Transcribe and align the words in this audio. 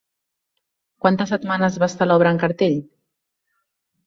Quantes 1.05 1.31
setmanes 1.33 1.77
va 1.85 1.91
estar 1.93 2.09
l'obra 2.09 2.33
en 2.37 2.41
cartell? 2.45 2.79